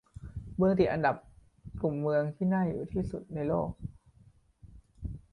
[0.57, 1.15] เมืองติดอันดับ
[1.81, 3.69] กลุ่มเมืองที่น่าอยู่ที่สุดในโลก